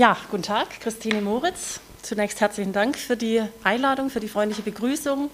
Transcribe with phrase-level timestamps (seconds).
[0.00, 1.78] Ja, guten Tag, Christine Moritz.
[2.00, 5.28] Zunächst herzlichen Dank für die Einladung, für die freundliche Begrüßung.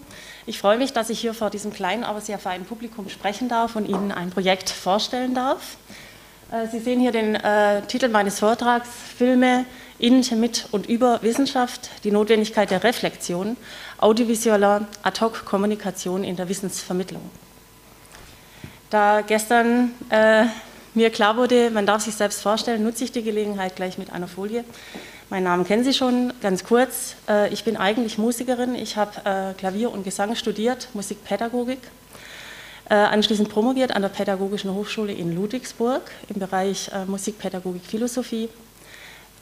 [0.44, 3.76] Ich freue mich, dass ich hier vor diesem kleinen, aber sehr feinen Publikum sprechen darf
[3.76, 5.76] und Ihnen ein Projekt vorstellen darf.
[6.50, 9.66] Äh, Sie sehen hier den äh, Titel meines Vortrags, Filme
[10.00, 13.56] in, mit und über Wissenschaft, die Notwendigkeit der Reflexion,
[13.98, 17.22] audiovisueller Ad-hoc-Kommunikation in der Wissensvermittlung.
[18.90, 20.46] Da gestern äh,
[20.96, 24.26] mir klar wurde, man darf sich selbst vorstellen, nutze ich die Gelegenheit gleich mit einer
[24.26, 24.64] Folie.
[25.28, 27.16] Mein Name kennen Sie schon, ganz kurz.
[27.28, 28.74] Äh, ich bin eigentlich Musikerin.
[28.76, 31.80] Ich habe äh, Klavier und Gesang studiert, Musikpädagogik.
[32.88, 38.48] Äh, anschließend promoviert an der Pädagogischen Hochschule in Ludwigsburg im Bereich Musikpädagogik, Philosophie.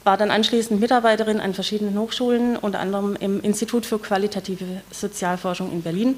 [0.03, 5.83] War dann anschließend Mitarbeiterin an verschiedenen Hochschulen, unter anderem im Institut für qualitative Sozialforschung in
[5.83, 6.15] Berlin,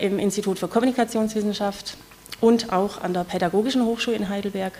[0.00, 1.96] im Institut für Kommunikationswissenschaft,
[2.40, 4.72] und auch an der Pädagogischen Hochschule in Heidelberg.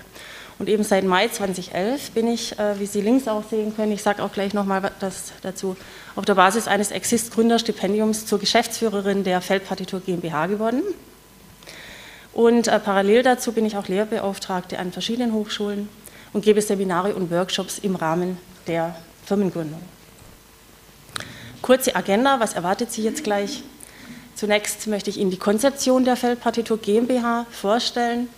[0.58, 4.02] Und eben seit Mai 2011 bin ich, äh, wie Sie links auch sehen können, ich
[4.02, 5.76] sage auch gleich nochmal das dazu,
[6.14, 10.82] auf der Basis eines Exist-Gründerstipendiums zur Geschäftsführerin der Feldpartitur GmbH geworden.
[12.32, 15.88] Und äh, parallel dazu bin ich auch Lehrbeauftragte an verschiedenen Hochschulen
[16.32, 18.94] und gebe Seminare und Workshops im Rahmen der
[19.26, 19.80] Firmengründung.
[21.60, 23.62] Kurze Agenda, was erwartet Sie jetzt gleich?
[24.42, 28.28] Zunächst möchte ich Ihnen die Konzeption der Feldpartitur GmbH vorstellen.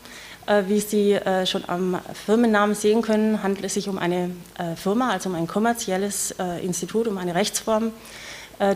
[0.45, 4.77] Äh, wie Sie äh, schon am Firmennamen sehen können, handelt es sich um eine äh,
[4.77, 7.91] Firma, also um ein kommerzielles Institut, um eine Rechtsform,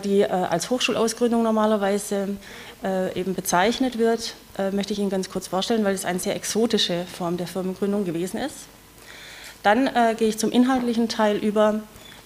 [0.05, 2.37] die als Hochschulausgründung normalerweise
[3.15, 4.35] eben bezeichnet wird.
[4.73, 8.39] Möchte ich Ihnen ganz kurz vorstellen, weil es eine sehr exotische Form der Firmengründung gewesen
[8.39, 8.57] ist.
[9.63, 11.81] Dann gehe ich zum inhaltlichen Teil über.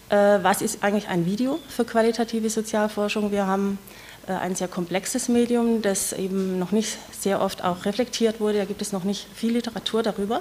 [0.09, 3.33] Was ist eigentlich ein Video für qualitative Sozialforschung?
[3.33, 3.79] Wir haben
[4.27, 8.59] ein sehr komplexes Medium, das eben noch nicht sehr oft auch reflektiert wurde.
[8.59, 10.41] Da gibt es noch nicht viel Literatur darüber.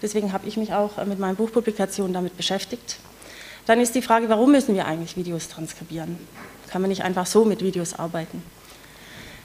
[0.00, 2.96] Deswegen habe ich mich auch äh, mit meinen Buchpublikationen damit beschäftigt.
[3.66, 6.18] Dann ist die Frage, warum müssen wir eigentlich Videos transkribieren?
[6.70, 8.42] Kann man nicht einfach so mit Videos arbeiten?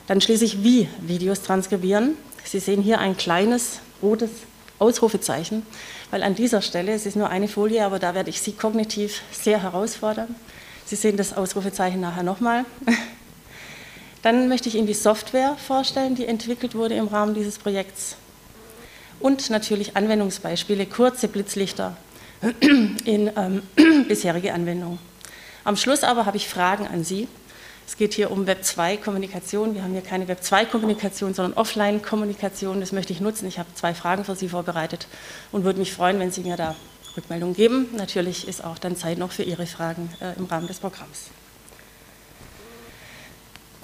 [0.08, 2.16] Dann schließlich, wie Videos transkribieren.
[2.44, 4.30] Sie sehen hier ein kleines rotes
[4.78, 5.66] Ausrufezeichen,
[6.12, 9.22] weil an dieser Stelle, es ist nur eine Folie, aber da werde ich Sie kognitiv
[9.32, 10.36] sehr herausfordern.
[10.86, 12.66] Sie sehen das Ausrufezeichen nachher nochmal.
[14.26, 18.16] Dann möchte ich Ihnen die Software vorstellen, die entwickelt wurde im Rahmen dieses Projekts.
[19.20, 21.96] Und natürlich Anwendungsbeispiele, kurze Blitzlichter
[23.06, 23.62] in ähm,
[24.08, 24.98] bisherige Anwendungen.
[25.64, 27.28] Am Schluss aber habe ich Fragen an Sie.
[27.86, 29.76] Es geht hier um Web 2-Kommunikation.
[29.76, 32.80] Wir haben hier keine Web 2-Kommunikation, sondern Offline-Kommunikation.
[32.80, 33.48] Das möchte ich nutzen.
[33.48, 35.06] Ich habe zwei Fragen für Sie vorbereitet
[35.52, 36.74] und würde mich freuen, wenn Sie mir da
[37.16, 37.90] Rückmeldung geben.
[37.96, 41.30] Natürlich ist auch dann Zeit noch für Ihre Fragen äh, im Rahmen des Programms.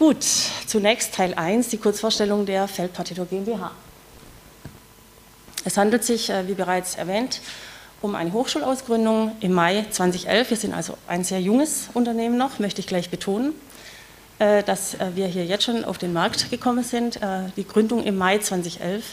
[0.01, 0.25] Gut,
[0.65, 3.69] zunächst Teil 1, die Kurzvorstellung der Feldpartitur GmbH.
[5.63, 7.39] Es handelt sich, äh, wie bereits erwähnt,
[8.01, 10.49] um eine Hochschulausgründung im Mai 2011.
[10.49, 13.53] Wir sind also ein sehr junges Unternehmen noch, möchte ich gleich betonen,
[14.39, 17.19] äh, dass äh, wir hier jetzt schon auf den Markt gekommen sind.
[17.55, 19.03] Die Gründung im Mai 2011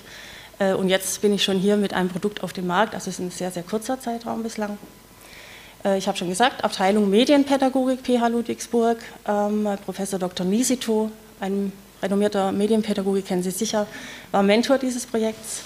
[0.78, 3.24] und jetzt bin ich schon hier mit einem Produkt auf dem Markt, also es ist
[3.26, 4.78] ein sehr, sehr kurzer Zeitraum bislang.
[5.88, 10.46] Äh, ich habe schon gesagt, Abteilung Medienpädagogik PH Ludwigsburg, ähm, Professor Dr.
[10.46, 11.10] Nisito,
[11.40, 11.72] ein
[12.02, 13.86] renommierter Medienpädagoge, kennen Sie sicher,
[14.30, 15.62] war Mentor dieses Projekts.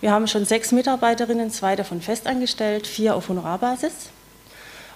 [0.00, 3.92] Wir haben schon sechs Mitarbeiterinnen, zwei davon festangestellt, vier auf Honorarbasis.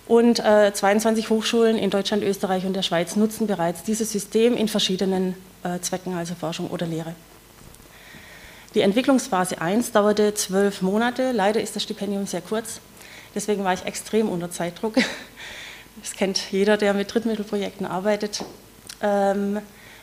[0.07, 4.69] Und äh, 22 Hochschulen in Deutschland, Österreich und der Schweiz nutzen bereits dieses System in
[4.69, 7.15] verschiedenen äh, Zwecken, also Forschung oder Lehre.
[8.75, 11.33] Die Entwicklungsphase 1 dauerte zwölf Monate.
[11.33, 12.81] Leider ist das Stipendium sehr kurz.
[13.35, 14.97] Deswegen war ich extrem unter Zeitdruck.
[16.03, 18.45] Das kennt jeder, der mit Drittmittelprojekten arbeitet.
[19.01, 19.61] Ähm,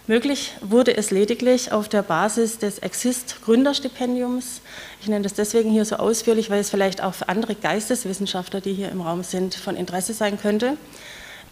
[0.07, 4.61] möglich wurde es lediglich auf der Basis des Exist-Gründerstipendiums.
[5.01, 8.73] Ich nenne das deswegen hier so ausführlich, weil es vielleicht auch für andere Geisteswissenschaftler, die
[8.73, 10.77] hier im Raum sind, von Interesse sein könnte.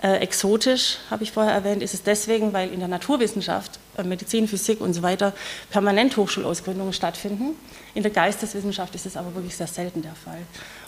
[0.02, 4.48] Äh, exotisch, habe ich vorher erwähnt, ist es deswegen, weil in der Naturwissenschaft, äh, Medizin,
[4.48, 5.34] Physik und so weiter
[5.72, 7.58] permanent Hochschulausgründungen stattfinden.
[7.96, 10.40] In der Geisteswissenschaft ist es aber wirklich sehr selten der Fall.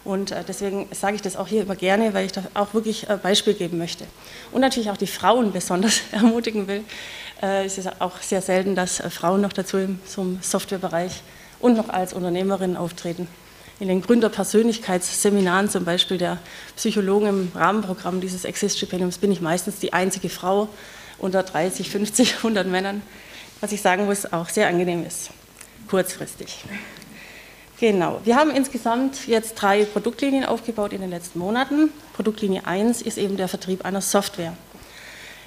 [0.03, 3.09] Und äh, deswegen sage ich das auch hier immer gerne, weil ich da auch wirklich
[3.09, 4.06] äh, Beispiel geben möchte.
[4.51, 6.83] Und natürlich auch die Frauen besonders ermutigen will.
[7.42, 11.21] Äh, es ist auch sehr selten, dass Frauen noch dazu im so Softwarebereich
[11.59, 13.27] und noch als Unternehmerin auftreten
[13.81, 16.38] in den Gründerpersönlichkeitsseminaren zum Beispiel der
[16.75, 20.69] Psychologen im Rahmenprogramm dieses Exist-Stipendiums bin ich meistens die einzige Frau
[21.18, 23.01] unter 30, 50, 100 Männern,
[23.59, 25.31] was ich sagen muss, auch sehr angenehm ist,
[25.89, 26.59] kurzfristig.
[27.81, 31.89] Genau, wir haben insgesamt jetzt drei Produktlinien aufgebaut in den letzten Monaten.
[32.13, 34.53] Produktlinie 1 ist eben der Vertrieb einer Software.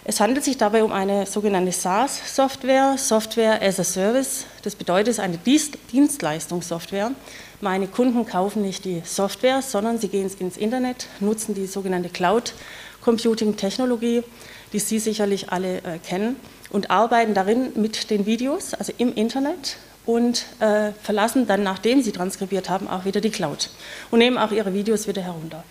[0.02, 4.46] Es handelt sich dabei um eine sogenannte SaaS-Software, Software as a Service.
[4.62, 7.12] Das bedeutet, es ist eine Dienstleistungssoftware.
[7.60, 12.54] Meine Kunden kaufen nicht die Software, sondern sie gehen ins Internet, nutzen die sogenannte Cloud
[13.00, 14.24] Computing Technologie,
[14.72, 16.34] die Sie sicherlich alle äh, kennen,
[16.70, 19.76] und arbeiten darin mit den Videos, also im Internet,
[20.06, 23.70] und äh, verlassen dann, nachdem sie transkribiert haben, auch wieder die Cloud
[24.10, 25.64] und nehmen auch ihre Videos wieder herunter.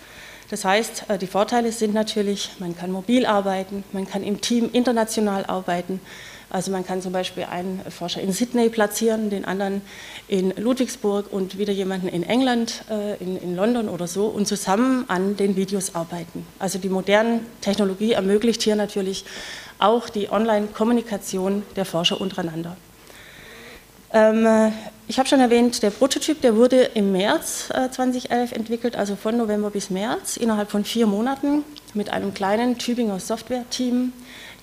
[0.49, 4.69] Das heißt, äh, die Vorteile sind natürlich, man kann mobil arbeiten, man kann im Team
[4.71, 5.99] international arbeiten.
[6.49, 9.81] Also man kann zum Beispiel einen Forscher in Sydney platzieren, den anderen
[10.27, 15.05] in Ludwigsburg und wieder jemanden in England, äh, in, in London oder so und zusammen
[15.07, 16.45] an den Videos arbeiten.
[16.59, 19.25] Also die moderne Technologie ermöglicht hier natürlich
[19.79, 22.77] auch die Online-Kommunikation der Forscher untereinander.
[24.13, 24.71] Ähm, äh,
[25.07, 29.35] ich habe schon erwähnt, der Prototyp, der wurde im März 2011 äh, entwickelt, also von
[29.35, 31.63] November bis März, innerhalb von vier Monaten
[31.93, 34.13] mit einem kleinen Tübinger Software-Team,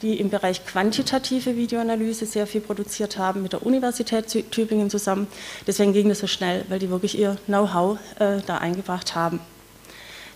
[0.03, 5.27] die im Bereich quantitative Videoanalyse sehr viel produziert haben, mit der Universität Tübingen zusammen.
[5.67, 9.41] Deswegen ging es so schnell, weil die wirklich ihr Know-how äh, da eingebracht haben.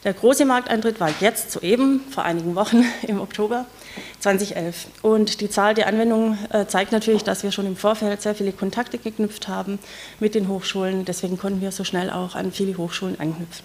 [0.05, 3.65] Der große Markteintritt war jetzt soeben, vor einigen Wochen im Oktober
[4.21, 4.87] 2011.
[5.01, 8.53] Und die Zahl der Anwendungen äh, zeigt natürlich, dass wir schon im Vorfeld sehr viele
[8.53, 9.79] Kontakte geknüpft haben
[10.21, 11.07] mit den Hochschulen.
[11.07, 13.65] Deswegen konnten wir so schnell auch an viele Hochschulen anknüpfen.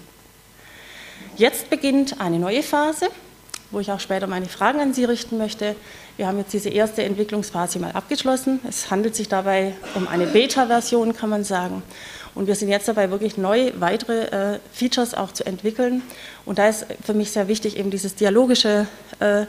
[1.35, 3.07] Jetzt beginnt eine neue Phase,
[3.71, 5.75] wo ich auch später meine Fragen an Sie richten möchte.
[6.15, 8.61] Wir haben jetzt diese erste Entwicklungsphase mal abgeschlossen.
[8.67, 11.83] Es handelt sich dabei um eine Beta-Version, kann man sagen.
[12.39, 16.03] Und wir sind jetzt dabei, wirklich neu weitere äh, Features auch zu entwickeln.
[16.45, 18.87] Und da ist für mich sehr wichtig, eben dieses dialogische
[19.19, 19.45] äh, äh,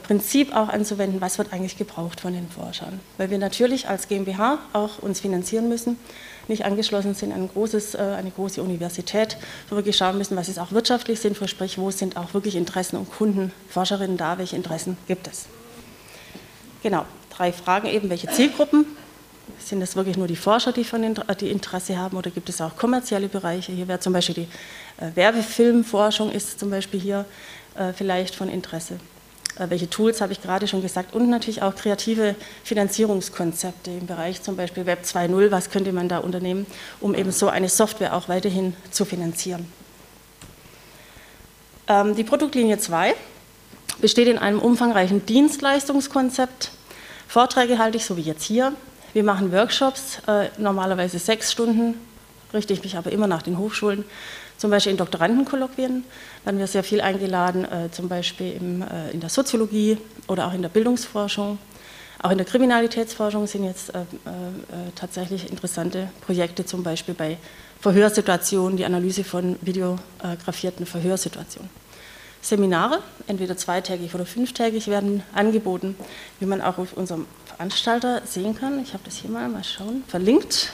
[0.00, 3.00] Prinzip auch anzuwenden, was wird eigentlich gebraucht von den Forschern.
[3.18, 5.98] Weil wir natürlich als GmbH auch uns finanzieren müssen,
[6.46, 9.36] nicht angeschlossen sind an ein großes, äh, eine große Universität,
[9.68, 12.54] wo wir wirklich schauen müssen, was ist auch wirtschaftlich sinnvoll, sprich, wo sind auch wirklich
[12.54, 15.46] Interessen und Kunden, Forscherinnen da, welche Interessen gibt es.
[16.84, 18.86] Genau, drei Fragen eben, welche Zielgruppen
[19.58, 21.02] sind das wirklich nur die Forscher, die, von
[21.40, 23.72] die Interesse haben oder gibt es auch kommerzielle Bereiche?
[23.72, 24.48] Hier wäre zum Beispiel die
[25.04, 27.24] äh, Werbefilmforschung ist zum Beispiel hier
[27.74, 28.98] äh, vielleicht von Interesse.
[29.58, 34.42] Äh, welche Tools habe ich gerade schon gesagt und natürlich auch kreative Finanzierungskonzepte im Bereich
[34.42, 35.50] zum Beispiel Web 2.0.
[35.50, 36.66] Was könnte man da unternehmen,
[37.00, 39.66] um eben so eine Software auch weiterhin zu finanzieren?
[41.88, 43.14] Ähm, die Produktlinie 2
[44.00, 46.70] besteht in einem umfangreichen Dienstleistungskonzept.
[47.28, 48.72] Vorträge halte ich, so wie jetzt hier,
[49.12, 51.94] wir machen Workshops, äh, normalerweise sechs Stunden,
[52.54, 54.04] richte ich mich aber immer nach den Hochschulen,
[54.56, 56.04] zum Beispiel in Doktorandenkolloquien.
[56.44, 59.98] werden wir sehr viel eingeladen, äh, zum Beispiel äh, in der Soziologie
[60.28, 61.58] oder auch in der Bildungsforschung.
[62.22, 63.92] Auch in der Kriminalitätsforschung sind jetzt
[64.94, 67.38] tatsächlich interessante Projekte, zum Beispiel bei
[67.80, 71.70] Verhörsituationen, die Analyse von videografierten Verhörsituationen.
[72.42, 75.96] Seminare, entweder zweitägig oder fünftägig, werden angeboten,
[76.40, 77.26] wie man auch auf unserem
[77.60, 78.80] Veranstalter sehen kann.
[78.80, 80.72] Ich habe das hier mal, mal schauen, verlinkt.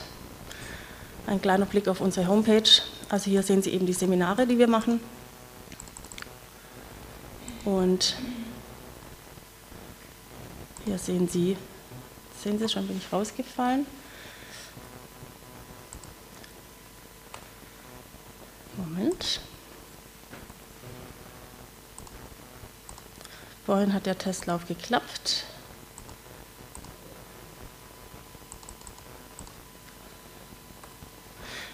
[1.27, 2.81] Ein kleiner Blick auf unsere Homepage.
[3.09, 5.01] Also hier sehen Sie eben die Seminare, die wir machen.
[7.65, 8.15] Und
[10.85, 11.57] hier sehen Sie,
[12.41, 13.85] sehen Sie schon, bin ich rausgefallen.
[18.77, 19.41] Moment.
[23.65, 25.47] Vorhin hat der Testlauf geklappt.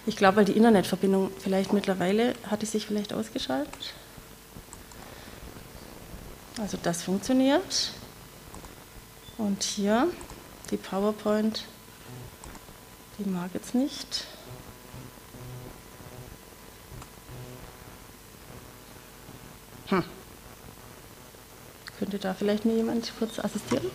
[0.04, 3.94] Ich glaube, weil die Internetverbindung vielleicht mittlerweile, hat die sich vielleicht ausgeschaltet?
[6.60, 7.92] Also das funktioniert.
[9.38, 10.08] Und hier
[10.70, 11.64] die PowerPoint,
[13.18, 14.26] die mag jetzt nicht.
[19.86, 20.04] Hm.
[21.98, 23.90] Könnte da vielleicht mir jemand kurz assistieren?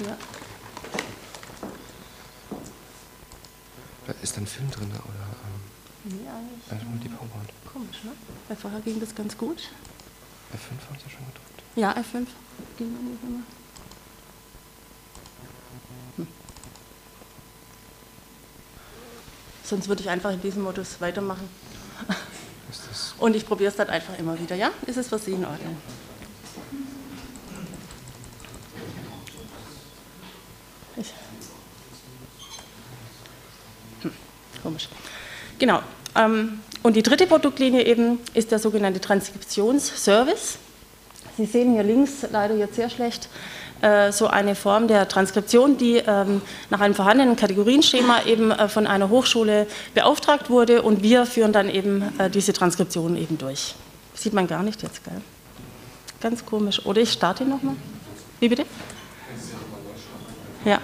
[0.00, 0.16] Ja.
[4.06, 5.26] Da ist ein Film drin, oder?
[5.44, 6.88] Ähm, nee, eigentlich.
[6.88, 7.50] Nur die PowerPoint.
[7.70, 8.12] Komisch, ne?
[8.48, 9.58] Weil vorher ging das ganz gut.
[10.52, 11.62] F5 haben Sie schon gedrückt?
[11.74, 12.26] Ja, F5
[12.78, 13.42] ging nicht immer.
[16.16, 16.26] Hm.
[19.62, 21.48] Sonst würde ich einfach in diesem Modus weitermachen.
[23.18, 24.70] Und ich probiere es dann einfach immer wieder, ja?
[24.86, 25.76] Ist es für Sie in Ordnung?
[30.96, 31.12] Ich.
[34.02, 34.12] Hm,
[34.62, 34.88] komisch.
[35.66, 35.80] Genau.
[36.14, 40.58] Ähm, und die dritte Produktlinie eben ist der sogenannte Transkriptionsservice.
[41.36, 43.28] Sie sehen hier links leider jetzt sehr schlecht
[43.80, 48.86] äh, so eine Form der Transkription, die ähm, nach einem vorhandenen Kategorienschema eben äh, von
[48.86, 53.74] einer Hochschule beauftragt wurde und wir führen dann eben äh, diese Transkription eben durch.
[54.14, 55.20] Sieht man gar nicht jetzt, gell?
[56.20, 56.86] Ganz komisch.
[56.86, 57.74] Oder ich starte nochmal.
[58.38, 58.66] Wie bitte?
[60.64, 60.78] Ja.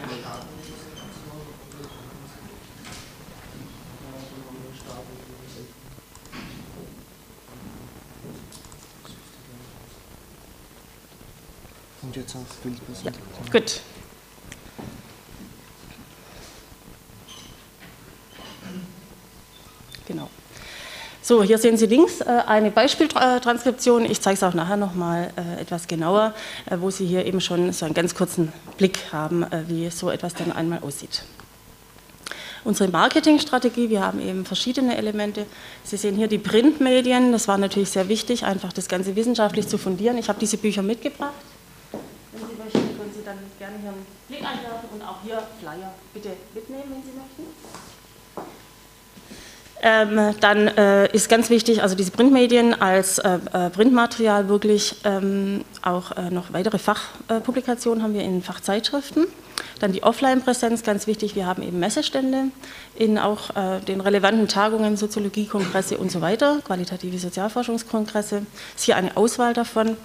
[12.12, 13.10] Und jetzt auf Bild ja.
[13.50, 13.80] Gut.
[20.06, 20.28] Genau.
[21.22, 24.04] So, hier sehen Sie links äh, eine Beispieltranskription.
[24.04, 26.34] Ich zeige es auch nachher nochmal äh, etwas genauer,
[26.66, 30.10] äh, wo Sie hier eben schon so einen ganz kurzen Blick haben, äh, wie so
[30.10, 31.22] etwas dann einmal aussieht.
[32.62, 35.46] Unsere Marketingstrategie, wir haben eben verschiedene Elemente.
[35.82, 39.78] Sie sehen hier die Printmedien, das war natürlich sehr wichtig, einfach das Ganze wissenschaftlich zu
[39.78, 40.18] fundieren.
[40.18, 41.32] Ich habe diese Bücher mitgebracht.
[42.32, 45.94] Wenn Sie möchten, können Sie dann gerne hier einen Blick einwerfen und auch hier Flyer
[46.12, 47.54] bitte mitnehmen, wenn Sie möchten.
[49.84, 55.64] Ähm, dann äh, ist ganz wichtig, also diese Printmedien als äh, äh, Printmaterial wirklich ähm,
[55.82, 59.26] auch äh, noch weitere Fachpublikationen haben wir in Fachzeitschriften.
[59.80, 62.44] Dann die Offline-Präsenz, ganz wichtig, wir haben eben Messestände
[62.94, 69.16] in auch äh, den relevanten Tagungen, Soziologiekongresse und so weiter, qualitative Sozialforschungskongresse, ist hier eine
[69.16, 69.96] Auswahl davon.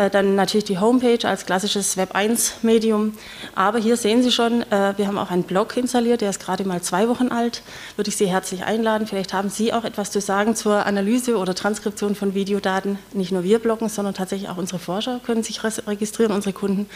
[0.00, 3.12] Äh, dann natürlich die Homepage als klassisches Web1-Medium.
[3.54, 6.64] Aber hier sehen Sie schon, äh, wir haben auch einen Blog installiert, der ist gerade
[6.64, 7.62] mal zwei Wochen alt.
[7.96, 9.06] Würde ich Sie herzlich einladen.
[9.06, 12.98] Vielleicht haben Sie auch etwas zu sagen zur Analyse oder Transkription von Videodaten.
[13.12, 16.88] Nicht nur wir bloggen, sondern tatsächlich auch unsere Forscher können sich registrieren, unsere Kunden.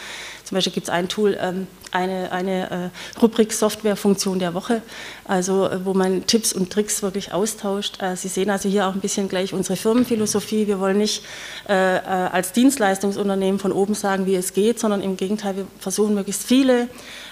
[0.43, 4.81] Zum Beispiel gibt es ein Tool, ähm, eine, eine äh, Rubrik Softwarefunktion der Woche,
[5.25, 7.99] also wo man Tipps und Tricks wirklich austauscht.
[8.15, 10.67] Sie sehen also hier auch ein bisschen gleich unsere Firmenphilosophie.
[10.67, 11.23] Wir wollen nicht
[11.67, 16.43] als Dienstleister Dienstleistungsunternehmen von oben sagen, wie es geht, sondern im Gegenteil, wir versuchen möglichst
[16.43, 16.87] viele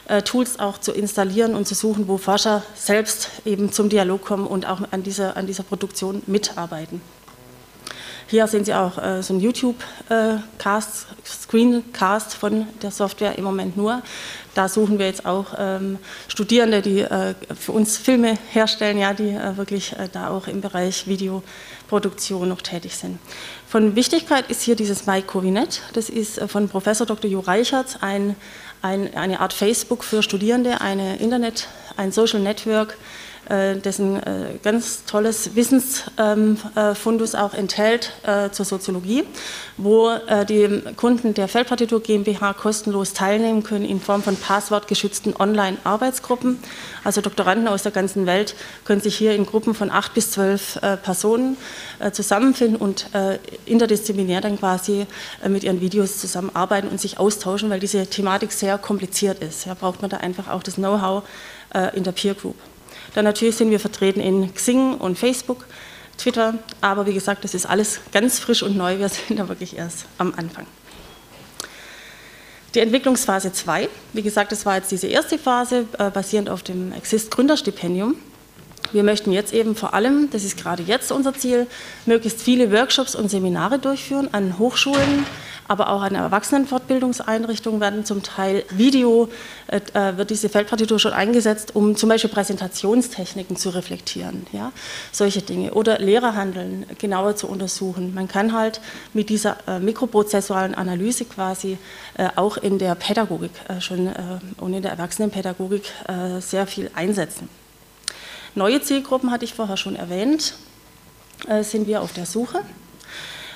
[0.08, 4.46] äh, Tools auch zu installieren und zu suchen, wo Forscher selbst eben zum Dialog kommen
[4.46, 7.02] und auch an dieser, an dieser Produktion mitarbeiten.
[8.28, 13.78] Hier sehen Sie auch äh, so ein YouTube-Cast, äh, Screencast von der Software im Moment
[13.78, 14.02] nur.
[14.56, 19.30] Da suchen wir jetzt auch ähm, Studierende, die äh, für uns Filme herstellen, ja, die
[19.30, 23.20] äh, wirklich äh, da auch im Bereich Videoproduktion noch tätig sind.
[23.74, 25.82] Von Wichtigkeit ist hier dieses MyCovinet.
[25.94, 27.28] Das ist äh, von Professor Dr.
[27.28, 28.36] Jo Reichertz ein,
[28.84, 33.00] ein, eine Art Facebook für Studierende, eine Internet, ein Social Network,
[33.50, 39.24] dessen äh, ganz tolles Wissensfundus auch enthält äh, zur Soziologie,
[39.78, 40.12] wo
[40.48, 46.60] die Kunden der Feldpartitur GmbH kostenlos teilnehmen können in Form von passwortgeschützten Online-Arbeitsgruppen.
[47.04, 50.80] Also Doktoranden aus der ganzen Welt können sich hier in Gruppen von acht bis zwölf
[51.02, 51.58] Personen
[52.12, 53.08] zusammenfinden und
[53.66, 55.08] interdisziplinär dann quasi
[55.48, 59.66] mit ihren Videos zusammenarbeiten und sich austauschen, weil diese Thematik sehr kompliziert ist.
[59.66, 61.24] Da braucht man da einfach auch das Know-how
[61.94, 62.56] in der Peer Group.
[63.14, 65.66] Dann natürlich sind wir vertreten in Xing und Facebook,
[66.18, 69.00] Twitter, aber wie gesagt, das ist alles ganz frisch und neu.
[69.00, 70.66] Wir sind da wirklich erst am Anfang.
[72.76, 76.92] Die Entwicklungsphase 2, wie gesagt, das war jetzt diese erste Phase, äh, basierend auf dem
[76.92, 78.16] Exist Gründerstipendium.
[78.92, 81.68] Wir möchten jetzt eben vor allem, das ist gerade jetzt unser Ziel,
[82.06, 85.26] möglichst viele Workshops und Seminare durchführen an Hochschulen,
[85.74, 89.30] aber auch an Erwachsenenfortbildungseinrichtungen werden zum Teil Video,
[89.66, 94.72] äh, äh, wird diese Feldpartitur schon eingesetzt, um zum Beispiel Präsentationstechniken zu reflektieren, ja,
[95.12, 95.74] solche Dinge.
[95.74, 98.14] Oder Lehrerhandeln genauer zu untersuchen.
[98.14, 98.82] Man kann halt
[99.14, 101.80] mit dieser äh, mikroprozessualen Analyse quasi
[102.20, 104.14] äh, auch in der Pädagogik äh, schon äh,
[104.58, 105.92] und in der Erwachsenenpädagogik
[106.40, 107.50] sehr viel einsetzen.
[108.54, 110.54] Neue Zielgruppen hatte ich vorher schon erwähnt,
[111.62, 112.60] sind wir auf der Suche.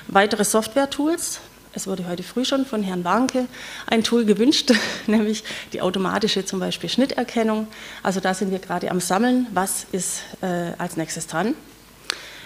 [0.08, 1.40] Weitere Software-Tools,
[1.78, 3.46] es wurde heute früh schon von Herrn Warnke
[3.86, 4.72] ein Tool gewünscht,
[5.06, 7.68] nämlich die automatische zum Beispiel Schnitterkennung.
[8.02, 11.54] Also da sind wir gerade am Sammeln, was ist äh, als nächstes dran.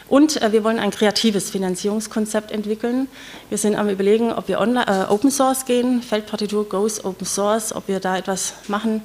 [0.06, 3.08] Und äh, wir wollen ein kreatives Finanzierungskonzept entwickeln.
[3.48, 7.74] Wir sind am Überlegen, ob wir online, äh, Open Source gehen, Feldpartitur Goes Open Source,
[7.74, 9.00] ob wir da etwas machen,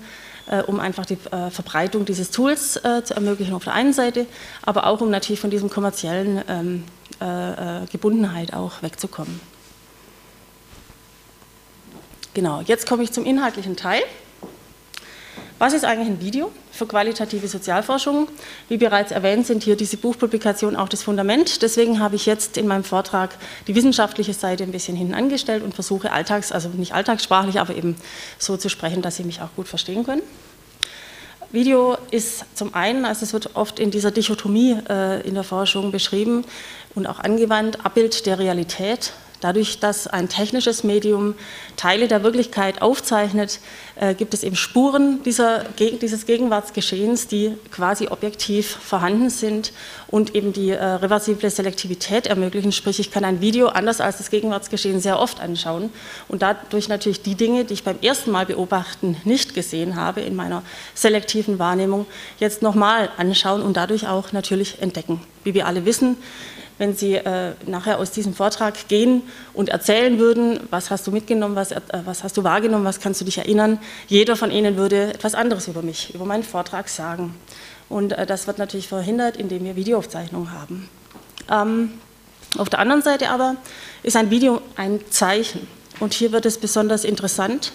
[0.51, 4.25] äh, um einfach die äh, Verbreitung dieses Tools äh, zu ermöglichen auf der einen Seite,
[4.61, 6.83] aber auch um natürlich von diesem kommerziellen ähm,
[7.89, 9.39] Gebundenheit auch wegzukommen.
[12.37, 14.03] Genau, jetzt komme ich zum inhaltlichen Teil.
[15.57, 18.27] Was ist eigentlich ein Video für qualitative Sozialforschung?
[18.69, 21.63] Wie bereits erwähnt, sind hier diese Buchpublikationen auch das Fundament.
[21.63, 25.73] Deswegen habe ich jetzt in meinem Vortrag die wissenschaftliche Seite ein bisschen hinten angestellt und
[25.73, 27.95] versuche alltags, also nicht alltagssprachlich, aber eben
[28.37, 30.21] so zu sprechen, dass Sie mich auch gut verstehen können.
[31.51, 35.91] Video ist zum einen, also es wird oft in dieser Dichotomie äh, in der Forschung
[35.91, 36.45] beschrieben
[36.93, 41.35] und auch angewandt, Abbild der Realität Dadurch, dass ein technisches Medium
[41.75, 43.59] Teile der Wirklichkeit aufzeichnet,
[43.95, 45.65] äh, gibt es eben Spuren dieser,
[46.01, 49.73] dieses Gegenwartsgeschehens, die quasi objektiv vorhanden sind
[50.07, 52.71] und eben die äh, reversible Selektivität ermöglichen.
[52.71, 55.91] Sprich, ich kann ein Video anders als das Gegenwartsgeschehen sehr oft anschauen
[56.27, 60.35] und dadurch natürlich die Dinge, die ich beim ersten Mal beobachten nicht gesehen habe in
[60.35, 60.63] meiner
[60.95, 62.07] selektiven Wahrnehmung,
[62.39, 65.21] jetzt nochmal anschauen und dadurch auch natürlich entdecken.
[65.43, 66.17] Wie wir alle wissen,
[66.77, 71.55] wenn Sie äh, nachher aus diesem Vortrag gehen und erzählen würden, was hast du mitgenommen,
[71.55, 75.13] was, äh, was hast du wahrgenommen, was kannst du dich erinnern, jeder von Ihnen würde
[75.13, 77.35] etwas anderes über mich, über meinen Vortrag sagen.
[77.89, 80.89] Und äh, das wird natürlich verhindert, indem wir Videoaufzeichnungen haben.
[81.49, 81.93] Ähm,
[82.57, 83.55] auf der anderen Seite aber
[84.03, 85.67] ist ein Video ein Zeichen.
[85.99, 87.73] Und hier wird es besonders interessant,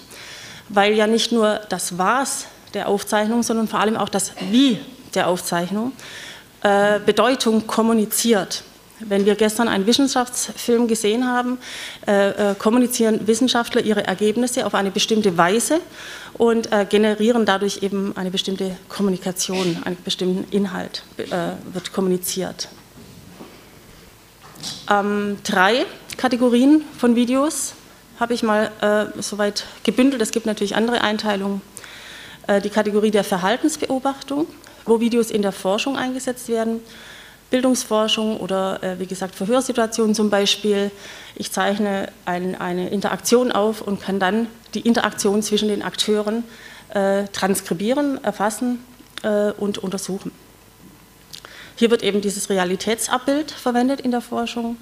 [0.68, 4.78] weil ja nicht nur das Was der Aufzeichnung, sondern vor allem auch das Wie
[5.14, 5.92] der Aufzeichnung
[6.62, 8.62] äh, Bedeutung kommuniziert.
[9.09, 11.59] Wenn wir gestern einen Wissenschaftsfilm gesehen haben,
[12.06, 15.80] äh, äh, kommunizieren Wissenschaftler ihre Ergebnisse auf eine bestimmte Weise
[16.35, 21.26] und äh, generieren dadurch eben eine bestimmte Kommunikation, einen bestimmten Inhalt äh,
[21.73, 22.68] wird kommuniziert.
[24.90, 27.75] Ähm, drei Kategorien von Videos
[28.21, 30.23] habe ich mal äh, soweit gebündelt.
[30.23, 31.62] Es gibt natürlich andere Einteilungen.
[32.47, 34.47] Äh, die Kategorie der Verhaltensbeobachtung,
[34.85, 36.80] wo Videos in der Forschung eingesetzt werden
[37.52, 40.90] Bildungsforschung oder äh, wie gesagt Verhörsituationen zum Beispiel.
[41.37, 46.44] Ich zeichne ein, eine Interaktion auf und kann dann die Interaktion zwischen den Akteuren
[46.88, 48.82] äh, transkribieren, erfassen
[49.23, 50.32] äh, und untersuchen.
[51.76, 54.76] Hier wird eben dieses Realitätsabbild verwendet in der Forschung.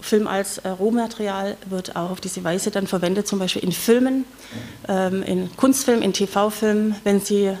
[0.00, 4.24] Film als äh, Rohmaterial wird auch auf diese Weise dann verwendet, zum Beispiel in Filmen,
[4.88, 7.56] ähm, in Kunstfilmen, in TV-Filmen, wenn Sie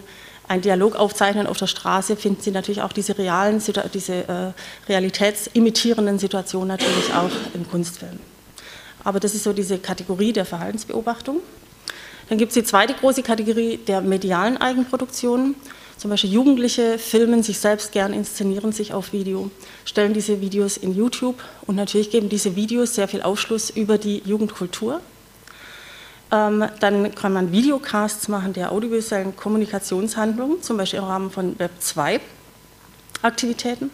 [0.52, 3.62] einen Dialog aufzeichnen auf der Straße, finden Sie natürlich auch diese realen,
[3.94, 4.52] diese äh,
[4.86, 8.20] realitätsimitierenden Situationen natürlich auch im Kunstfilm.
[9.02, 11.38] Aber das ist so diese Kategorie der Verhaltensbeobachtung.
[12.28, 15.54] Dann gibt es die zweite große Kategorie der medialen Eigenproduktionen.
[15.96, 19.50] Zum Beispiel Jugendliche filmen sich selbst gern, inszenieren sich auf Video,
[19.86, 24.22] stellen diese Videos in YouTube und natürlich geben diese Videos sehr viel Aufschluss über die
[24.26, 25.00] Jugendkultur.
[26.32, 31.72] Ähm, dann kann man Videocasts machen der audiovisuellen Kommunikationshandlungen, zum Beispiel im Rahmen von Web
[31.78, 32.20] 2
[33.20, 33.90] Aktivitäten.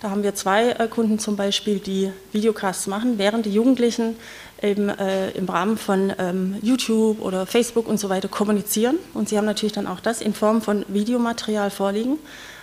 [0.00, 4.16] Da haben wir zwei äh, Kunden zum Beispiel, die Videocasts machen, während die Jugendlichen
[4.62, 8.96] eben äh, im Rahmen von ähm, YouTube oder Facebook und so weiter kommunizieren.
[9.12, 12.18] Und sie haben natürlich dann auch das in Form von Videomaterial vorliegen.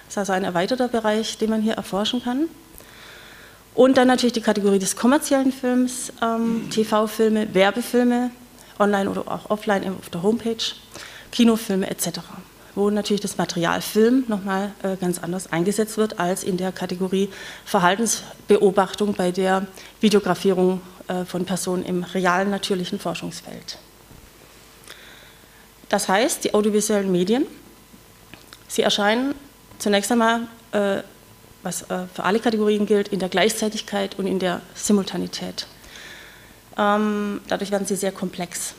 [0.06, 2.46] Das ist also ein erweiterter Bereich, den man hier erforschen kann.
[3.76, 8.32] Und dann natürlich die Kategorie des kommerziellen Films, ähm, TV-Filme, Werbefilme,
[8.80, 10.63] online oder auch offline auf der Homepage,
[11.32, 12.20] Kinofilme etc.,
[12.76, 17.30] wo natürlich das Material Film nochmal äh, ganz anders eingesetzt wird als in der Kategorie
[17.66, 19.66] Verhaltensbeobachtung bei der
[20.00, 23.80] Videografierung äh, von Personen im realen natürlichen Forschungsfeld.
[25.90, 27.48] Das heißt, die audiovisuellen Medien,
[28.68, 29.34] sie erscheinen
[29.80, 31.02] zunächst einmal, äh,
[31.63, 35.68] was für alle Kategorien gilt, in der Gleichzeitigkeit und in der Simultanität.
[36.78, 38.74] Ähm, dadurch werden sie sehr komplex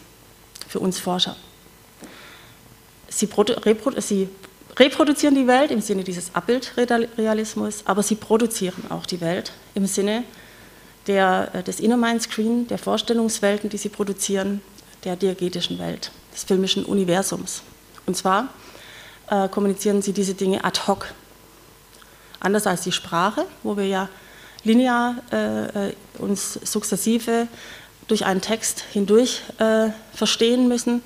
[0.68, 1.36] für uns Forscher.
[3.08, 3.28] Sie,
[3.98, 4.28] sie,
[4.76, 10.22] reproduzieren die Welt im Sinne dieses Abbildrealismus, aber sie produzieren auch die Welt im Sinne
[11.08, 14.60] der, äh, des Inner Mind Screen, der Vorstellungswelten, die sie produzieren,
[15.04, 17.62] der diegetischen Welt, des filmischen Universums.
[18.06, 18.48] Und zwar
[19.30, 21.06] äh, kommunizieren sie diese Dinge ad hoc.
[22.40, 24.08] Anders als die Sprache, wo wir ja
[24.62, 27.46] linear äh, äh uns sukzessive
[28.08, 31.02] durch einen Text hindurch äh, verstehen müssen,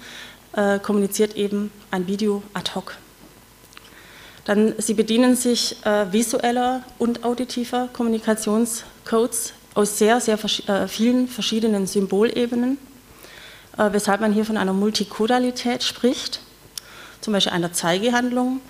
[0.54, 2.96] äh, kommuniziert eben ein Video ad hoc.
[4.44, 11.28] Dann, sie bedienen sich äh, visueller und auditiver Kommunikationscodes aus sehr, sehr vers äh, vielen
[11.28, 12.78] verschiedenen Symbolebenen,
[13.78, 16.40] äh, weshalb man hier von einer Multikodalität spricht,
[17.20, 18.60] zum Beispiel einer Zeigehandlung.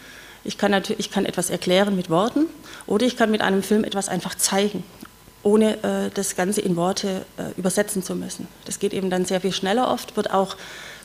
[0.45, 2.47] Ich kann, ich kann etwas erklären mit Worten
[2.87, 4.85] oder ich kann mit einem Film etwas einfach zeigen
[5.43, 8.49] ohne äh, das Ganze in Worte äh, übersetzen zu müssen.
[8.65, 10.57] Das geht eben dann sehr viel schneller oft, wird auch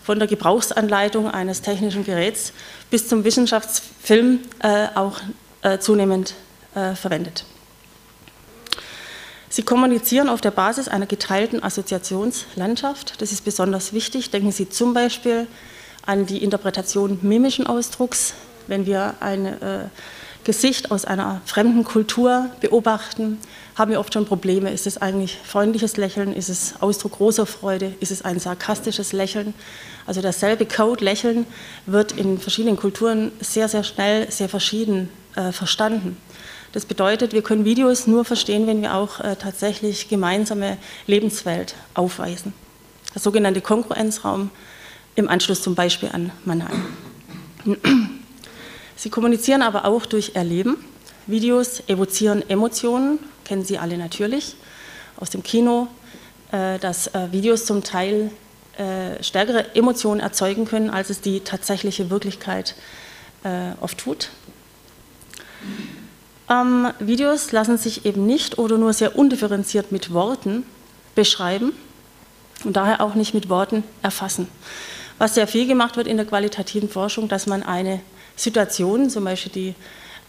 [0.04, 2.54] von der Gebrauchsanleitung eines technischen Geräts
[2.90, 5.20] bis zum Wissenschaftsfilm äh, auch
[5.64, 6.34] äh, zunehmend
[6.76, 7.46] äh, verwendet.
[9.50, 13.22] Sie kommunizieren auf der Basis einer geteilten Assoziationslandschaft.
[13.22, 14.30] Das ist besonders wichtig.
[14.30, 15.48] Denken Sie zum Beispiel
[16.06, 18.34] an die Interpretation mimischen Ausdrucks.
[18.68, 19.86] Wenn wir ein äh,
[20.48, 23.38] Gesicht aus einer fremden Kultur beobachten,
[23.76, 24.72] haben wir oft schon Probleme.
[24.72, 26.32] Ist es eigentlich freundliches Lächeln?
[26.32, 27.94] Ist es Ausdruck großer Freude?
[28.00, 29.54] Ist es ein sarkastisches Lächeln?
[30.06, 31.46] Also dasselbe Code Lächeln
[31.86, 36.16] wird in verschiedenen Kulturen sehr, sehr schnell, sehr verschieden äh, verstanden.
[36.72, 42.54] Das bedeutet, wir können Videos nur verstehen, wenn wir auch äh, tatsächlich gemeinsame Lebenswelt aufweisen.
[43.14, 44.50] Der sogenannte Konkurrenzraum
[45.16, 46.86] im Anschluss zum Beispiel an Mannheim.
[48.98, 50.84] Sie kommunizieren aber auch durch Erleben.
[51.28, 54.56] Videos evozieren Emotionen, kennen Sie alle natürlich
[55.18, 55.88] aus dem Kino,
[56.52, 58.32] äh, dass äh, Videos zum Teil
[58.78, 62.76] äh, stärkere Emotionen erzeugen können, als es die tatsächliche Wirklichkeit
[63.80, 64.30] oft tut.
[66.50, 70.66] Ähm, Videos lassen sich eben nicht oder nur sehr undifferenziert mit Worten
[71.16, 71.72] beschreiben
[72.66, 74.50] und daher auch nicht mit Worten erfassen.
[75.18, 78.02] Was sehr viel gemacht wird in der qualitativen Forschung, dass man eine
[78.38, 79.76] Situation, zum Beispiel die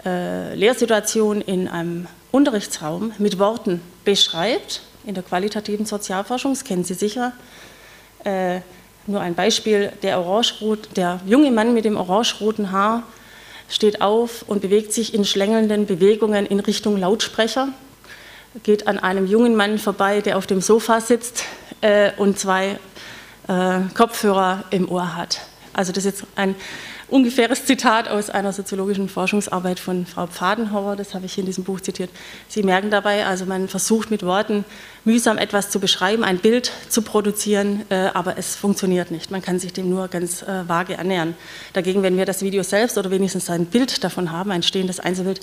[0.05, 4.83] äh, Lehrsituation in einem Unterrichtsraum, mit Worten beschreibt.
[5.07, 7.33] In der qualitativen Sozialforschung, das kennen Sie sicher,
[8.25, 8.61] äh,
[9.07, 13.05] nur ein Beispiel, der, orangerot, der junge Mann mit dem orangeroten Haar
[13.69, 17.69] steht auf und bewegt sich in schlängelnden Bewegungen in Richtung Lautsprecher,
[18.65, 21.45] geht an einem jungen Mann vorbei, der auf dem Sofa sitzt
[21.81, 22.79] äh, und zwei
[23.47, 25.41] äh, Kopfhörer im Ohr hat.
[25.73, 26.55] Also das ist jetzt ein
[27.09, 31.81] ungefähres Zitat aus einer soziologischen Forschungsarbeit von Frau Pfadenhauer, das habe ich in diesem Buch
[31.81, 32.11] zitiert.
[32.49, 34.65] Sie merken dabei, also man versucht mit Worten
[35.05, 39.31] mühsam etwas zu beschreiben, ein Bild zu produzieren, äh, aber es funktioniert nicht.
[39.31, 41.35] Man kann sich dem nur ganz äh, vage annähern.
[41.73, 45.41] Dagegen, wenn wir das Video selbst oder wenigstens ein Bild davon haben, ein stehendes Einzelbild,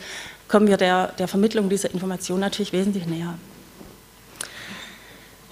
[0.47, 3.33] kommen wir der, der Vermittlung dieser Information natürlich wesentlich näher.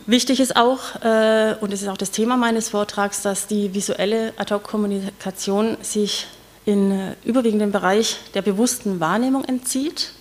[0.05, 4.33] Wichtig ist auch, äh, und das ist auch das Thema meines Vortrags, dass die visuelle
[4.35, 6.27] Ad-Hoc-Kommunikation sich
[6.65, 10.11] in äh, überwiegenden Bereich der bewussten Wahrnehmung entzieht.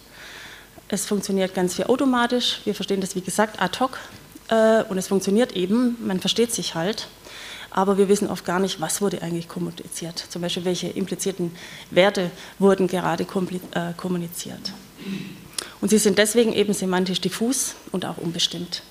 [0.87, 2.61] Es funktioniert ganz viel automatisch.
[2.65, 3.99] Wir verstehen das, wie gesagt, ad hoc.
[4.49, 7.09] Äh, und es funktioniert eben, man versteht sich halt.
[7.71, 10.17] Aber wir wissen oft gar nicht, was wurde eigentlich kommuniziert.
[10.29, 11.51] Zum Beispiel, welche implizierten
[11.91, 14.73] Werte wurden gerade kommuniziert.
[15.81, 18.83] Und sie sind deswegen eben semantisch diffus und auch unbestimmt.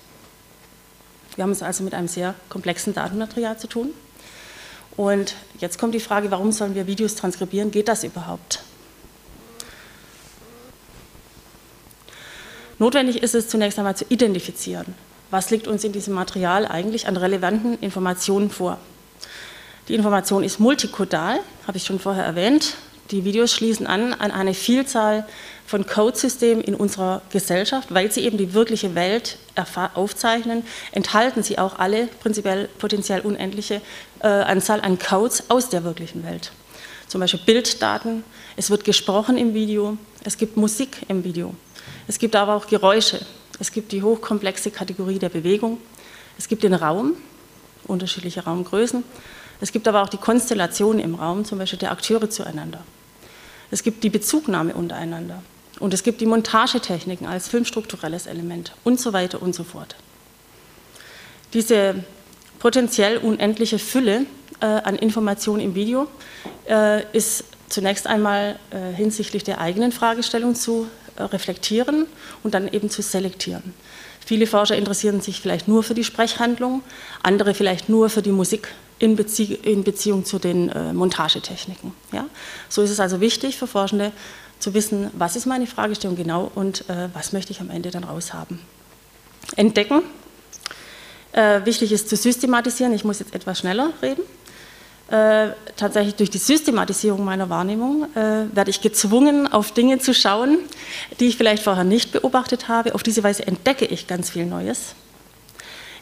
[1.36, 3.94] Wir haben es also mit einem sehr komplexen Datenmaterial zu tun.
[4.98, 7.72] Und jetzt kommt die Frage, warum sollen wir Videos transkribieren?
[7.72, 8.62] Geht das überhaupt?
[12.78, 14.96] Notwendig ist es zunächst einmal zu identifizieren,
[15.30, 18.80] was liegt uns in diesem Material eigentlich an relevanten Informationen vor.
[19.88, 22.76] Die Information ist multikodal, habe ich schon vorher erwähnt.
[23.10, 25.28] Die Videos schließen an an eine Vielzahl
[25.66, 29.38] von Codesystemen in unserer Gesellschaft, weil sie eben die wirkliche Welt
[29.94, 33.82] aufzeichnen, enthalten sie auch alle prinzipiell potenziell unendliche
[34.20, 36.52] äh, Anzahl an Codes aus der wirklichen Welt.
[37.08, 38.24] Zum Beispiel Bilddaten,
[38.56, 41.56] es wird gesprochen im Video, es gibt Musik im Video,
[42.08, 43.20] es gibt aber auch Geräusche,
[43.60, 45.80] es gibt die hochkomplexe Kategorie der Bewegung,
[46.38, 47.16] es gibt den Raum,
[47.86, 49.04] unterschiedliche Raumgrößen,
[49.62, 52.84] es gibt aber auch die Konstellation im Raum, zum Beispiel der Akteure zueinander.
[53.70, 55.42] Es gibt die Bezugnahme untereinander.
[55.80, 59.96] Und es gibt die Montagetechniken als filmstrukturelles Element und so weiter und so fort.
[61.54, 62.04] Diese
[62.60, 64.26] potenziell unendliche Fülle
[64.60, 66.08] äh, an Informationen im Video
[66.70, 72.08] äh, ist zunächst einmal äh, hinsichtlich der eigenen Fragestellung zu reflektieren
[72.44, 73.74] und dann eben zu selektieren.
[74.26, 76.84] Viele Forscher interessieren sich vielleicht nur für die Sprechhandlung,
[77.24, 78.70] andere vielleicht nur für die Musik
[79.00, 81.92] in, Bezie in Beziehung zu den äh, Montagetechniken.
[82.12, 82.26] Ja?
[82.70, 84.12] So ist es also wichtig für Forschende,
[84.60, 88.04] zu wissen, was ist meine Fragestellung genau und äh, was möchte ich am Ende dann
[88.04, 88.60] raushaben.
[89.56, 90.04] Entdecken.
[91.34, 92.94] Äh, wichtig ist zu systematisieren.
[92.94, 94.22] Ich muss jetzt etwas schneller reden.
[95.12, 100.60] Äh, tatsächlich durch die Systematisierung meiner Wahrnehmung äh, werde ich gezwungen, auf Dinge zu schauen,
[101.20, 102.96] die ich vielleicht vorher nicht beobachtet habe.
[102.96, 104.96] Auf diese Weise entdecke ich ganz viel Neues.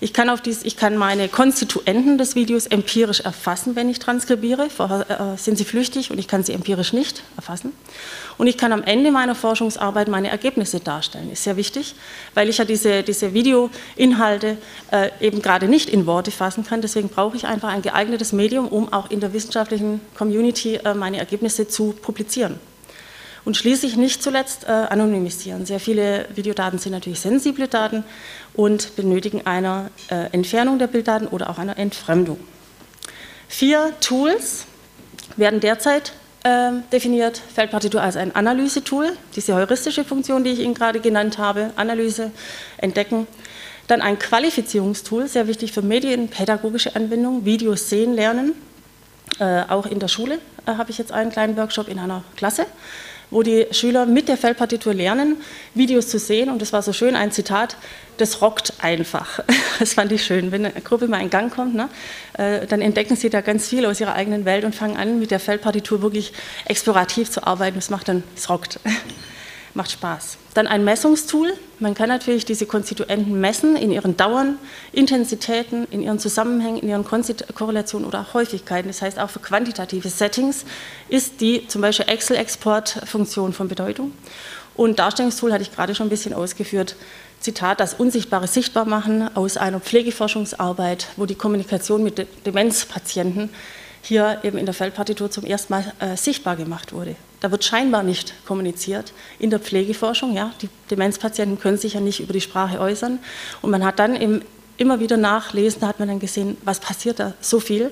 [0.01, 4.69] Ich kann, auf dies, ich kann meine Konstituenten des Videos empirisch erfassen, wenn ich transkribiere.
[4.69, 7.73] Vorher äh, sind sie flüchtig und ich kann sie empirisch nicht erfassen.
[8.37, 11.29] Und ich kann am Ende meiner Forschungsarbeit meine Ergebnisse darstellen.
[11.29, 11.95] Ist sehr wichtig,
[12.33, 14.57] weil ich ja diese, diese Videoinhalte
[14.91, 16.81] äh, eben gerade nicht in Worte fassen kann.
[16.81, 21.17] Deswegen brauche ich einfach ein geeignetes Medium, um auch in der wissenschaftlichen Community äh, meine
[21.17, 22.57] Ergebnisse zu publizieren.
[23.45, 25.65] Und schließlich nicht zuletzt äh, anonymisieren.
[25.65, 28.03] Sehr viele Videodaten sind natürlich sensible Daten
[28.53, 32.39] und benötigen eine äh, Entfernung der Bilddaten oder auch eine Entfremdung.
[33.47, 34.65] Vier Tools
[35.37, 37.41] werden derzeit äh, definiert.
[37.53, 42.31] Feldpartitur als ein Analysetool, diese heuristische Funktion, die ich Ihnen gerade genannt habe, Analyse,
[42.77, 43.27] Entdecken.
[43.87, 48.53] Dann ein Qualifizierungstool, sehr wichtig für medienpädagogische Anwendung, Videos sehen lernen.
[49.39, 52.65] Äh, auch in der Schule äh, habe ich jetzt einen kleinen Workshop in einer Klasse
[53.31, 55.37] wo die Schüler mit der Feldpartitur lernen,
[55.75, 56.49] Videos zu sehen.
[56.49, 57.77] Und das war so schön, ein Zitat,
[58.17, 59.39] das rockt einfach.
[59.79, 60.51] Das fand ich schön.
[60.51, 61.87] Wenn eine Gruppe mal in Gang kommt, ne,
[62.33, 65.31] äh, dann entdecken sie da ganz viel aus ihrer eigenen Welt und fangen an, mit
[65.31, 66.33] der Feldpartitur wirklich
[66.65, 67.75] explorativ zu arbeiten.
[67.75, 68.81] Das macht dann, es rockt.
[69.73, 70.38] macht Spaß.
[70.59, 71.53] Dann ein Messungstool.
[71.79, 74.57] Man kann natürlich diese Konstituenten messen in ihren Dauern,
[74.91, 78.89] Intensitäten, in ihren Zusammenhängen, in ihren Korrelationen oder Häufigkeiten.
[78.89, 80.65] Das heißt, auch für quantitative Settings
[81.07, 84.11] ist die zum Beispiel Excel-Export-Funktion von Bedeutung.
[84.75, 86.97] Und Darstellungstool hatte ich gerade schon ein bisschen ausgeführt.
[87.39, 93.49] Zitat, das Unsichtbare sichtbar machen aus einer Pflegeforschungsarbeit, wo die Kommunikation mit Demenzpatienten
[94.01, 97.15] hier eben in der Feldpartitur zum ersten Mal äh, sichtbar gemacht wurde.
[97.41, 100.33] Da wird scheinbar nicht kommuniziert in der Pflegeforschung.
[100.33, 100.51] Ja?
[100.61, 103.19] Die Demenzpatienten können sich ja nicht über die Sprache äußern.
[103.61, 104.41] Und man hat dann im,
[104.77, 107.91] immer wieder nachlesen, da hat man dann gesehen, was passiert da so viel.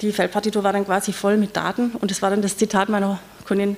[0.00, 3.20] Die Feldpartitur war dann quasi voll mit Daten und das war dann das Zitat meiner
[3.46, 3.76] Kundin,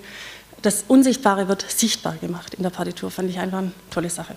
[0.62, 3.10] das Unsichtbare wird sichtbar gemacht in der Partitur.
[3.10, 4.34] Fand ich einfach eine tolle Sache.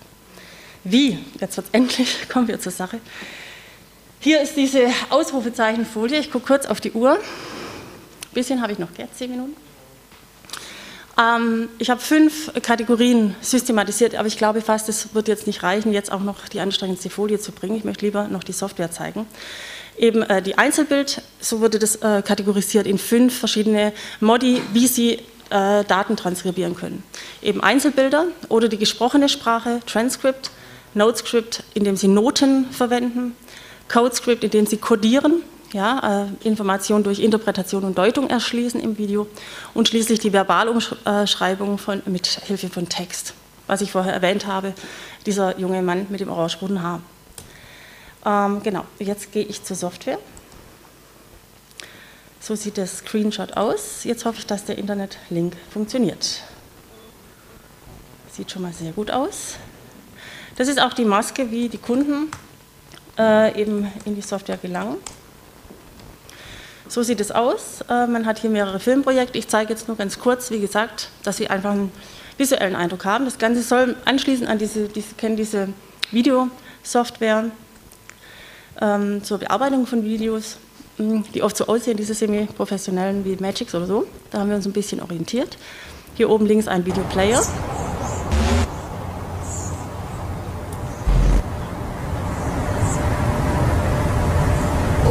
[0.84, 1.18] Wie?
[1.40, 3.00] Jetzt wird endlich, kommen wir zur Sache.
[4.20, 6.18] Hier ist diese Ausrufezeichenfolie.
[6.18, 7.12] Ich gucke kurz auf die Uhr.
[7.12, 9.06] Ein bisschen habe ich noch, gell?
[9.14, 9.54] Zehn Minuten.
[11.16, 15.92] Ähm, ich habe fünf Kategorien systematisiert, aber ich glaube fast, es wird jetzt nicht reichen,
[15.92, 17.76] jetzt auch noch die anstrengendste Folie zu bringen.
[17.76, 19.24] Ich möchte lieber noch die Software zeigen.
[19.96, 25.12] Eben äh, die Einzelbild, so wurde das äh, kategorisiert in fünf verschiedene Modi, wie Sie
[25.50, 27.04] äh, Daten transkribieren können.
[27.40, 30.50] Eben Einzelbilder oder die gesprochene Sprache, Transcript,
[30.94, 33.36] Notescript, indem Sie Noten verwenden,
[33.88, 39.26] CodeScript, in dem Sie codieren, ja, äh, Informationen durch Interpretation und Deutung erschließen im Video
[39.74, 43.34] und schließlich die Verbalumschreibung von, mit Hilfe von Text,
[43.66, 44.72] was ich vorher erwähnt habe,
[45.26, 47.02] dieser junge Mann mit dem orangeroten Haar.
[48.24, 50.18] Ähm, genau, jetzt gehe ich zur Software.
[52.40, 54.04] So sieht der Screenshot aus.
[54.04, 56.42] Jetzt hoffe ich, dass der Internetlink funktioniert.
[58.32, 59.56] Sieht schon mal sehr gut aus.
[60.56, 62.30] Das ist auch die Maske, wie die Kunden
[63.18, 64.96] äh, eben in die Software gelangen.
[66.88, 67.82] So sieht es aus.
[67.88, 69.38] Äh, man hat hier mehrere Filmprojekte.
[69.38, 71.92] Ich zeige jetzt nur ganz kurz, wie gesagt, dass Sie einfach einen
[72.38, 73.24] visuellen Eindruck haben.
[73.26, 75.68] Das Ganze soll anschließen an diese, diese kennen diese
[76.10, 77.50] Videosoftware
[78.80, 80.56] ähm, zur Bearbeitung von Videos,
[80.96, 84.06] hm, die oft so aussehen, diese semi-professionellen wie Magix oder so.
[84.30, 85.58] Da haben wir uns ein bisschen orientiert.
[86.14, 87.42] Hier oben links ein Videoplayer.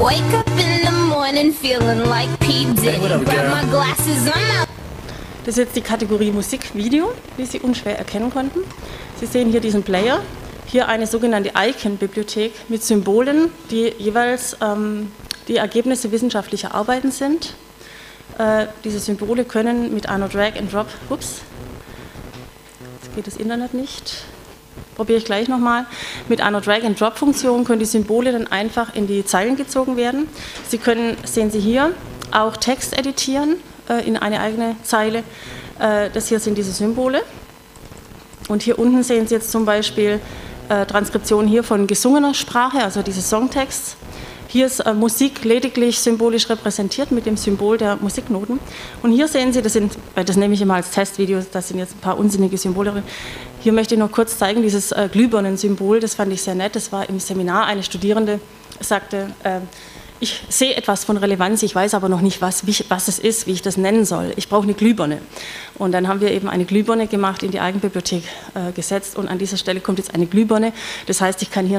[0.07, 2.63] Wake up in the morning feeling like P.
[2.75, 2.97] Diddy.
[2.97, 4.69] Grab my glasses, I'm out.
[5.43, 8.61] Das ist jetzt die Kategorie Musikvideo, wie Sie unschwer erkennen konnten.
[9.19, 10.21] Sie sehen hier diesen Player.
[10.65, 15.11] Hier eine sogenannte Icon-Bibliothek mit Symbolen, die jeweils ähm,
[15.49, 17.55] die Ergebnisse wissenschaftlicher Arbeiten sind.
[18.37, 21.41] Äh, diese Symbole können mit einer Drag-and-Drop, ups,
[23.01, 24.23] jetzt geht das Internet nicht,
[24.95, 25.85] probiere ich gleich nochmal.
[26.27, 30.27] Mit einer Drag-and-Drop-Funktion können die Symbole dann einfach in die Zeilen gezogen werden.
[30.67, 31.93] Sie können, sehen Sie hier,
[32.31, 33.57] auch Text editieren
[33.89, 35.19] äh, in eine eigene Zeile.
[35.79, 37.21] Äh, das hier sind diese Symbole.
[38.47, 40.19] Und hier unten sehen Sie jetzt zum Beispiel
[40.69, 43.97] äh, Transkription hier von gesungener Sprache, also diese Songtexts.
[44.49, 48.59] Hier ist äh, Musik lediglich symbolisch repräsentiert mit dem Symbol der Musiknoten.
[49.03, 51.79] Und hier sehen Sie, das, sind, äh, das nehme ich immer als Testvideo, das sind
[51.79, 53.03] jetzt ein paar unsinnige Symbole drin.
[53.67, 56.77] Hier möchte ich noch kurz zeigen, dieses äh, Glühbirnen-Symbol, das fand ich sehr nett.
[56.77, 58.39] Das war im Seminar, eine Studierende
[58.79, 59.59] sagte, äh,
[60.21, 63.45] ich sehe etwas von Relevanz, ich weiß aber noch nicht, was, wie, was es ist,
[63.45, 64.31] wie ich das nennen soll.
[64.37, 65.19] Ich brauche eine Glühbirne.
[65.77, 68.23] Und dann haben wir eben eine Glühbirne gemacht, in die Eigenbibliothek
[68.55, 70.71] äh, gesetzt und an dieser Stelle kommt jetzt eine Glühbirne.
[71.05, 71.75] Das heißt, ich kann hier